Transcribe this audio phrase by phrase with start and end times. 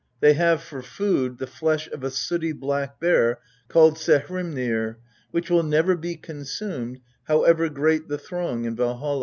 [0.19, 4.95] They have for food the flesh of a sooty black boar called Saehrimnir,
[5.29, 9.19] which will never be consumed, however great the throng in Valholl.